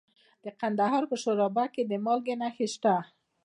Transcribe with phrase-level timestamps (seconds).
[0.43, 2.95] د کندهار په شورابک کې د مالګې نښې شته.